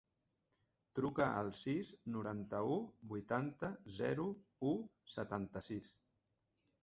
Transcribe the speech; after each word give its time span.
Truca 0.99 1.25
al 1.41 1.49
sis, 1.57 1.89
noranta-u, 2.15 2.79
vuitanta, 3.11 3.69
zero, 3.99 4.27
u, 4.73 4.75
setanta-sis. 5.17 5.93